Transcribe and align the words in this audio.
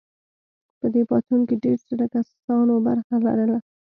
په 0.79 0.87
دې 0.93 1.01
پاڅون 1.09 1.41
کې 1.47 1.55
دیرش 1.63 1.81
زره 1.89 2.05
کسانو 2.15 2.73
برخه 2.87 3.15
لرله. 3.25 3.57